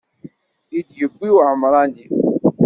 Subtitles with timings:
[0.77, 2.07] I d-yewwi uɛemṛani.